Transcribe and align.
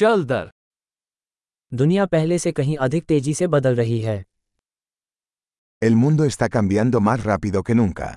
चल 0.00 0.24
दर 0.24 0.50
दुनिया 1.72 2.06
पहले 2.06 2.38
से 2.38 2.52
कहीं 2.52 2.76
अधिक 2.86 3.04
तेज़ी 3.04 3.34
से 3.34 3.46
बदल 3.54 3.74
रही 3.76 4.00
है 4.00 4.22
El 5.82 5.94
mundo 6.02 6.24
está 6.30 6.48
cambiando 6.54 7.00
más 7.08 7.22
rápido 7.24 7.62
que 7.68 7.74
nunca. 7.74 8.08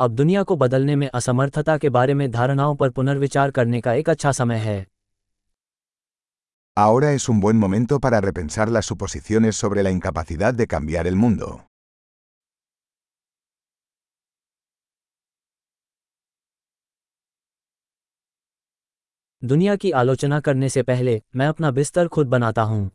अब 0.00 0.14
दुनिया 0.14 0.42
को 0.42 0.56
बदलने 0.56 0.96
में 0.96 1.08
असमर्थता 1.14 1.76
के 1.78 1.88
बारे 1.98 2.14
में 2.14 2.30
धारणाओं 2.30 2.74
पर 2.76 2.90
पुनर्विचार 2.90 3.50
करने 3.50 3.80
का 3.80 3.92
एक 3.92 4.10
अच्छा 4.10 4.32
समय 4.32 4.58
है 4.68 4.78
Ahora 6.76 7.12
es 7.16 7.28
un 7.28 7.40
buen 7.42 7.58
momento 7.66 8.00
para 8.06 8.20
repensar 8.20 8.72
las 8.76 8.86
suposiciones 8.92 9.62
sobre 9.64 9.82
la 9.82 9.98
incapacidad 9.98 10.54
de 10.54 10.66
cambiar 10.66 11.06
el 11.06 11.16
mundo. 11.16 11.50
दुनिया 19.44 19.74
की 19.76 19.90
आलोचना 19.90 20.38
करने 20.40 20.68
से 20.68 20.82
पहले 20.82 21.20
मैं 21.36 21.46
अपना 21.46 21.70
बिस्तर 21.70 22.08
खुद 22.08 22.26
बनाता 22.28 22.62
हूँ 22.62 22.90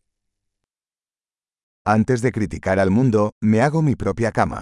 Antes 1.85 2.23
de 2.23 2.31
criticar 2.31 2.75
al 2.79 2.89
mundo, 2.95 3.21
me 3.43 3.61
hago 3.61 3.81
mi 3.81 3.95
propia 3.95 4.31
cama. 4.31 4.61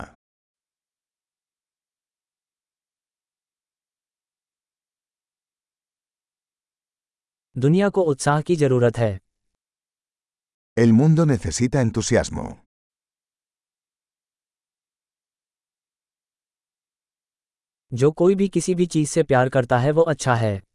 दुनिया 7.56 7.90
को 7.90 8.02
उत्साह 8.02 8.42
की 8.42 8.56
ज़रूरत 8.56 8.98
है 8.98 9.20
El 10.78 10.92
mundo 10.94 11.26
necesita 11.26 11.84
entusiasmo. 11.88 12.48
जो 17.92 18.12
कोई 18.12 18.36
भी 18.36 18.48
किसी 18.50 18.76
भी 18.76 18.86
चीज़ 18.86 19.10
से 19.10 19.24
प्यार 19.24 19.50
करता 19.50 19.78
है 19.80 19.92
वो 19.92 20.02
अच्छा 20.02 20.34
है 20.36 20.67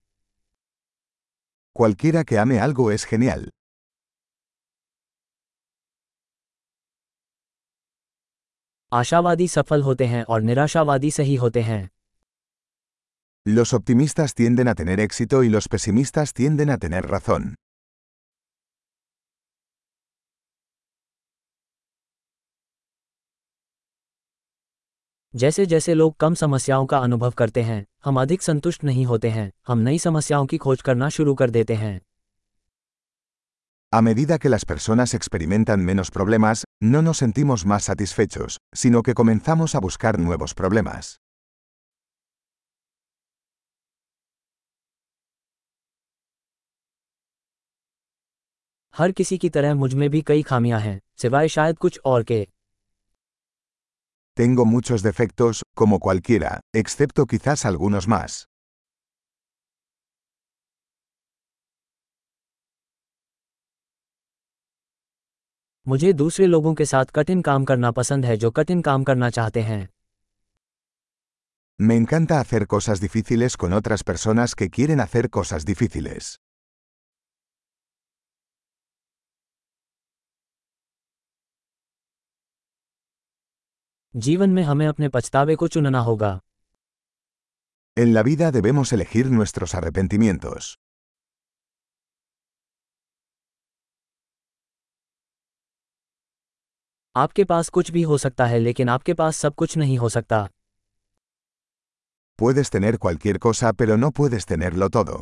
Cualquiera 1.73 2.23
que 2.23 2.37
ame 2.39 2.59
algo 2.59 2.91
es 2.91 3.05
genial. 3.05 3.49
आशावादी 8.91 9.47
सफल 9.47 9.81
होते 9.83 10.05
हैं 10.05 10.23
और 10.23 10.41
निराशावादी 10.41 11.11
सही 11.11 11.35
होते 11.35 11.61
हैं 11.61 11.89
Los 13.57 13.73
optimistas 13.73 14.33
tienden 14.35 14.67
a 14.67 14.75
tener 14.75 14.99
éxito 14.99 15.43
y 15.43 15.49
los 15.49 15.67
pesimistas 15.73 16.33
tienden 16.33 16.69
a 16.69 16.77
tener 16.77 17.05
razón. 17.07 17.55
जैसे 25.34 25.64
जैसे 25.66 25.94
लोग 25.94 26.16
कम 26.16 26.34
समस्याओं 26.34 26.86
का 26.86 26.98
अनुभव 26.98 27.30
करते 27.30 27.62
हैं 27.62 27.84
हम 28.04 28.20
अधिक 28.20 28.42
संतुष्ट 28.42 28.84
नहीं 28.84 29.04
होते 29.06 29.28
हैं 29.30 29.50
हम 29.68 29.78
नई 29.78 29.98
समस्याओं 29.98 30.46
की 30.46 30.58
खोज 30.58 30.82
करना 30.82 31.08
शुरू 31.08 31.34
कर 31.34 31.50
देते 31.50 31.74
हैं 31.74 32.00
A 33.92 34.00
medida 34.00 34.38
que 34.38 34.50
las 34.50 34.64
personas 34.64 35.12
experimentan 35.14 35.82
menos 35.88 36.10
problemas, 36.10 36.62
no 36.84 37.02
nos 37.02 37.18
sentimos 37.22 37.64
más 37.66 37.88
satisfechos, 37.90 38.56
sino 38.74 39.02
que 39.02 39.14
comenzamos 39.14 39.74
a 39.74 39.80
buscar 39.80 40.14
nuevos 40.18 40.54
problemas. 40.60 41.10
हर 48.94 49.12
किसी 49.12 49.38
की 49.38 49.48
तरह 49.48 49.74
मुझमें 49.74 50.10
भी 50.10 50.22
कई 50.22 50.42
खामियाँ 50.42 50.80
हैं 50.80 51.00
सिवाय 51.16 51.48
शायद 51.48 51.78
कुछ 51.78 52.00
और 52.04 52.22
के 52.22 52.46
Tengo 54.37 54.65
muchos 54.65 55.01
defectos, 55.01 55.63
como 55.75 55.99
cualquiera, 55.99 56.61
excepto 56.73 57.25
quizás 57.25 57.65
algunos 57.65 58.07
más. 58.07 58.45
मुझे 65.87 66.11
दूसरे 66.13 66.45
लोगों 66.45 66.73
के 66.75 66.85
साथ 66.85 67.05
कठिन 67.15 67.41
काम 67.41 67.65
करना 67.65 67.91
पसंद 67.91 68.25
है 68.25 68.35
जो 68.37 68.51
कठिन 68.51 68.81
काम 68.81 69.03
करना 69.03 69.29
चाहते 69.29 69.61
हैं 69.61 69.87
Me 71.79 71.95
encanta 71.95 72.39
hacer 72.39 72.65
cosas 72.67 73.01
difíciles 73.01 73.55
con 73.63 73.73
otras 73.79 74.03
personas 74.03 74.55
que 74.55 74.69
quieren 74.69 74.99
hacer 74.99 75.29
cosas 75.29 75.65
difíciles. 75.65 76.29
जीवन 84.16 84.50
में 84.50 84.62
हमें 84.62 84.86
अपने 84.86 85.08
पछतावे 85.08 85.54
को 85.56 85.68
चुनना 85.68 86.00
होगा 86.00 86.40
En 87.96 88.12
la 88.14 88.22
vida 88.24 88.50
debemos 88.52 88.92
elegir 88.92 89.26
nuestros 89.30 89.74
arrepentimientos. 89.74 90.76
आपके 97.16 97.44
पास 97.44 97.68
कुछ 97.68 97.90
भी 97.90 98.02
हो 98.02 98.18
सकता 98.18 98.46
है 98.46 98.58
लेकिन 98.58 98.88
आपके 98.88 99.14
पास 99.14 99.36
सब 99.36 99.54
कुछ 99.54 99.76
नहीं 99.76 99.98
हो 99.98 100.08
सकता 100.08 100.48
Puedes 102.38 102.70
tener 102.74 102.92
cualquier 102.98 103.38
cosa 103.38 103.72
pero 103.80 103.96
no 104.04 104.08
puedes 104.18 104.46
tenerlo 104.52 104.86
todo. 104.90 105.16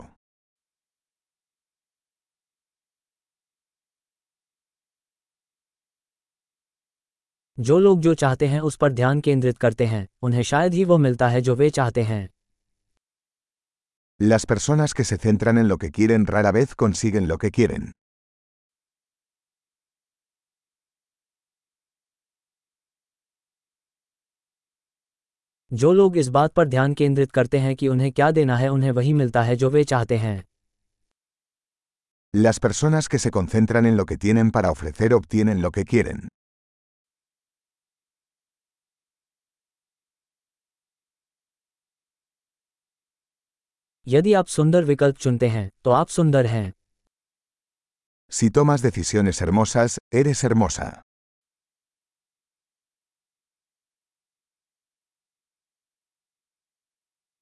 जो 7.61 7.79
लोग 7.79 8.01
जो 8.01 8.15
चाहते 8.15 8.47
हैं 8.47 8.61
उस 8.61 8.77
पर 8.77 8.93
ध्यान 8.93 9.21
केंद्रित 9.21 9.59
करते 9.59 9.87
हैं 9.87 10.07
उन्हें 10.23 10.43
शायद 10.43 10.75
ही 10.75 10.85
वो 10.85 10.99
मिलता 10.99 11.29
है 11.29 11.41
जो 11.41 11.55
वे 11.55 11.71
चाहते 11.71 12.03
हैं 12.03 12.29
Las 14.21 14.47
personas 14.53 14.95
que 14.95 15.05
se 15.11 15.17
centran 15.25 15.59
en 15.59 15.69
lo 15.69 15.77
que 15.83 15.91
quieren 15.99 16.27
rara 16.27 16.53
vez 16.53 16.75
consiguen 16.85 17.29
lo 17.29 17.37
que 17.43 17.51
quieren. 17.59 17.93
जो 25.73 25.93
लोग 25.93 26.17
इस 26.17 26.29
बात 26.29 26.53
पर 26.53 26.69
ध्यान 26.69 26.95
केंद्रित 26.95 27.33
करते 27.33 27.59
हैं 27.59 27.75
कि 27.77 27.89
उन्हें 27.89 28.13
क्या 28.13 28.31
देना 28.31 28.57
है 28.57 28.69
उन्हें 28.69 28.91
वही 28.91 29.13
मिलता 29.13 29.43
है 29.43 29.57
जो 29.57 29.71
वे 29.71 29.85
चाहते 29.85 30.17
हैं 30.17 30.37
Las 32.35 32.61
personas 32.67 33.09
que 33.13 33.19
se 33.19 33.31
concentran 33.31 33.87
en 33.87 33.97
lo 33.97 34.05
que 34.05 34.17
tienen 34.27 34.51
para 34.51 34.71
ofrecer 34.77 35.15
obtienen 35.15 35.63
lo 35.63 35.71
que 35.71 35.85
quieren. 35.85 36.29
यदि 44.11 44.33
आप 44.35 44.47
सुंदर 44.47 44.85
विकल्प 44.85 45.17
चुनते 45.17 45.49
हैं 45.49 45.71
तो 45.85 45.91
आप 45.91 46.09
सुंदर 46.09 46.47
हैं 46.47 46.73
Si 48.33 48.49
tomas 48.57 48.83
decisiones 48.83 49.41
hermosas, 49.43 49.97
eres 50.15 50.43
hermosa. 50.45 50.89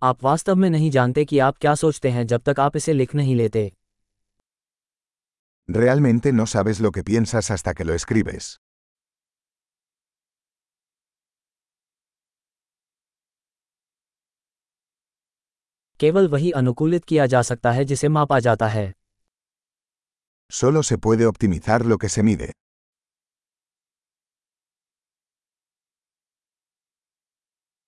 आप 0.03 0.25
वास्तव 0.25 0.57
में 0.57 0.69
नहीं 0.71 0.91
जानते 0.91 1.25
कि 1.25 1.39
आप 1.39 1.57
क्या 1.61 1.75
सोचते 1.75 2.11
हैं 2.11 2.27
जब 2.27 2.43
तक 2.49 2.61
आप 2.61 2.77
इसे 2.77 2.93
लिख 2.93 3.15
नहीं 3.15 3.37
लेते 3.37 3.71
Realmente 5.69 6.31
no 6.33 6.45
sabes 6.51 6.79
lo 6.81 6.91
que 6.97 7.03
piensas 7.09 7.51
hasta 7.55 7.73
que 7.79 7.85
lo 7.85 7.95
escribes. 7.95 8.47
केवल 16.01 16.29
वही 16.29 16.51
अनुकूलित 16.51 17.05
किया 17.05 17.27
जा 17.27 17.43
सकता 17.43 17.73
है 17.73 17.85
जिसे 17.85 18.09
मापा 18.09 18.39
जाता 18.41 18.69
है 18.69 18.93
Solo 20.51 20.83
se 20.83 20.97
puede 21.07 21.27
optimizar 21.27 21.79
lo 21.93 21.97
que 22.03 22.09
se 22.09 22.23
mide. 22.29 22.53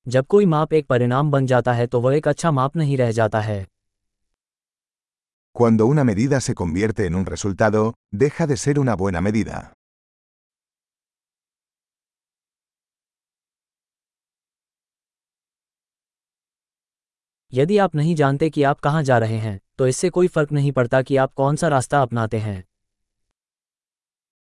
जब 0.06 0.26
कोई 0.26 0.47
माप 0.47 0.72
एक 0.72 0.87
परिणाम 0.87 1.31
बन 1.31 1.47
जाता 1.47 1.72
है 1.72 1.87
तो 1.87 2.00
वह 2.00 2.16
एक 2.16 2.28
अच्छा 2.28 2.51
माप 2.51 2.77
नहीं 2.77 2.97
रह 2.97 3.12
जाता 3.12 3.41
है 3.41 3.65
Cuando 5.56 5.86
una 5.92 6.03
medida 6.04 6.39
se 6.41 6.54
convierte 6.54 7.06
en 7.06 7.15
un 7.21 7.24
resultado, 7.27 7.80
deja 8.15 8.47
de 8.47 8.56
ser 8.56 8.74
una 8.78 8.95
buena 8.97 9.21
medida. 9.21 9.56
यदि 17.53 17.79
आप 17.79 17.95
नहीं 17.95 18.15
जानते 18.15 18.51
कि 18.51 18.63
आप 18.63 18.81
कहाँ 18.81 19.03
जा 19.03 19.19
रहे 19.19 19.39
हैं 19.39 19.61
तो 19.79 19.87
इससे 19.87 20.11
कोई 20.11 20.29
फ़र्क 20.29 20.53
नहीं 20.53 20.73
पड़ता 20.73 21.03
कि 21.03 21.17
आप 21.17 21.33
कौन 21.35 21.57
सा 21.57 21.69
रास्ता 21.69 22.03
अपनाते 22.03 22.39
हैं 22.39 22.63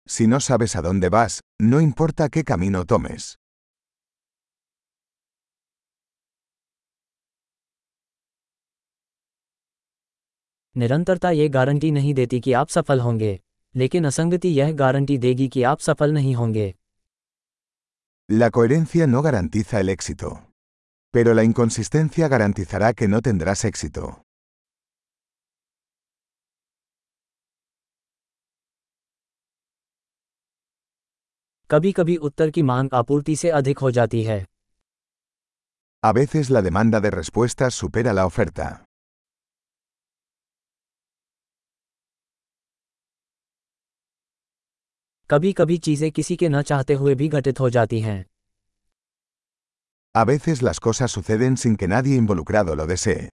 Si 0.08 0.24
no 0.30 0.38
sabes 0.46 0.72
a 0.78 0.80
dónde 0.82 1.08
vas, 1.12 1.34
no 1.62 1.78
importa 1.80 2.28
qué 2.28 2.42
camino 2.44 2.84
tomes. 2.86 3.28
निरंतरता 10.76 11.30
ये 11.30 11.48
गारंटी 11.48 11.90
नहीं 11.90 12.14
देती 12.14 12.40
कि 12.40 12.52
आप 12.52 12.68
सफल 12.68 13.00
होंगे 13.00 13.38
लेकिन 13.74 14.04
असंगति 14.04 14.48
यह 14.48 14.72
गारंटी 14.72 15.18
देगी 15.18 15.48
कि 15.48 15.62
आप 15.62 15.80
सफल 15.80 16.12
नहीं 16.12 16.34
होंगे 16.34 16.74
La 18.28 18.50
coherencia 18.50 19.06
no 19.06 19.20
garantiza 19.22 19.80
el 19.80 19.88
éxito. 19.94 20.28
Pero 21.13 21.33
la 21.33 21.43
inconsistencia 21.43 22.27
garantizará 22.27 22.93
que 22.93 23.07
no 23.07 23.21
tendrás 23.21 23.65
éxito. 23.65 24.03
कभी 31.69 31.91
कभी 31.91 32.15
उत्तर 32.27 32.49
की 32.51 32.61
मांग 32.61 32.89
आपूर्ति 32.93 33.35
से 33.35 33.49
अधिक 33.59 33.79
हो 33.79 33.91
जाती 33.91 34.23
है 34.23 34.45
A 36.03 36.11
veces 36.15 36.49
la 36.55 36.61
demanda 36.65 36.99
de 37.05 37.09
respuestas 37.15 37.77
supera 37.81 38.13
la 38.19 38.25
oferta. 38.29 38.67
कभी 45.29 45.51
कभी 45.53 45.77
चीजें 45.77 46.11
किसी 46.11 46.35
के 46.35 46.49
न 46.49 46.61
चाहते 46.61 46.93
हुए 46.93 47.15
भी 47.15 47.27
घटित 47.27 47.59
हो 47.59 47.69
जाती 47.69 47.99
हैं 48.01 48.25
A 50.15 50.25
veces 50.25 50.61
las 50.61 50.79
cosas 50.79 51.11
suceden 51.11 51.55
sin 51.55 51.77
que 51.77 51.87
nadie 51.87 52.15
involucrado 52.15 52.75
lo 52.75 52.87
desee. 52.87 53.29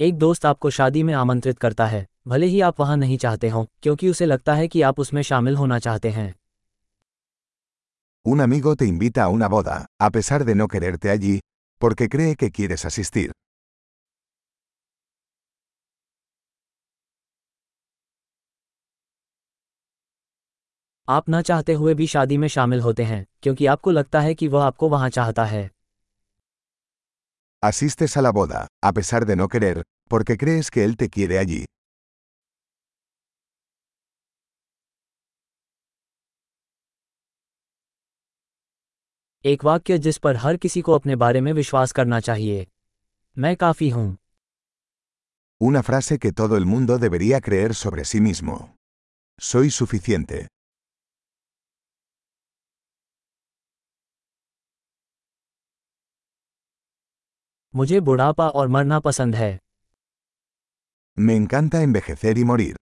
एक 0.00 0.16
दोस्त 0.18 0.46
आपको 0.46 0.70
शादी 0.70 1.02
में 1.02 1.12
आमंत्रित 1.14 1.58
करता 1.58 1.86
है 1.86 2.06
भले 2.28 2.46
ही 2.46 2.60
आप 2.60 2.80
वहां 2.80 2.96
नहीं 2.98 3.16
चाहते 3.18 3.48
हों 3.48 3.64
क्योंकि 3.82 4.08
उसे 4.08 4.26
लगता 4.26 4.54
है 4.54 4.66
कि 4.68 4.82
आप 4.82 5.00
उसमें 5.00 5.22
शामिल 5.22 5.56
होना 5.56 5.78
चाहते 5.78 6.10
हैं 6.10 6.34
Un 8.26 8.40
amigo 8.46 8.74
te 8.76 8.86
invita 8.86 9.24
a 9.24 9.28
una 9.28 9.48
boda, 9.48 9.76
a 10.06 10.10
pesar 10.10 10.44
de 10.44 10.54
no 10.60 10.66
quererte 10.68 11.10
allí, 11.10 11.34
porque 11.80 12.08
cree 12.14 12.34
que 12.36 12.50
quieres 12.50 12.84
asistir. 12.84 13.30
आप 21.09 21.29
न 21.29 21.41
चाहते 21.41 21.73
हुए 21.73 21.93
भी 21.93 22.07
शादी 22.07 22.37
में 22.37 22.47
शामिल 22.47 22.81
होते 22.81 23.03
हैं 23.03 23.25
क्योंकि 23.41 23.65
आपको 23.65 23.91
लगता 23.91 24.19
है 24.21 24.33
कि 24.35 24.47
वह 24.47 24.63
आपको 24.63 24.89
वहाँ 24.89 25.09
चाहता 25.09 25.45
है 25.45 25.69
Asistes 27.63 28.17
a 28.17 28.21
la 28.21 28.31
boda, 28.33 28.59
a 28.85 28.91
pesar 28.93 29.19
de 29.29 29.35
no 29.35 29.47
querer, 29.47 29.83
porque 30.13 30.35
crees 30.43 30.69
que 30.75 30.85
él 30.85 30.95
te 31.01 31.07
quiere 31.17 31.37
allí. 31.37 31.65
एक 39.45 39.63
वाक्य 39.63 39.97
जिस 39.97 40.17
पर 40.17 40.35
हर 40.35 40.57
किसी 40.57 40.81
को 40.81 40.91
अपने 40.91 41.15
बारे 41.15 41.41
में 41.41 41.53
विश्वास 41.53 41.91
करना 41.91 42.19
चाहिए 42.19 42.67
मैं 43.37 43.55
काफ़ी 43.55 43.89
हूँ 43.89 44.17
Una 45.61 45.81
frase 45.83 46.17
que 46.17 46.31
todo 46.31 46.57
el 46.57 46.65
mundo 46.65 46.97
debería 46.97 47.39
creer 47.47 47.73
sobre 47.73 48.03
sí 48.11 48.19
mismo. 48.27 48.55
Soy 49.39 49.69
suficiente. 49.69 50.39
मुझे 57.75 57.99
बुढ़ापा 57.99 58.49
और 58.49 58.67
मरना 58.67 58.99
पसंद 58.99 59.35
है। 59.35 59.59
मैं 61.19 61.35
इनकान 61.35 61.69
था 61.69 61.81
इम्बेखेरी 61.81 62.43
मोरीर 62.43 62.75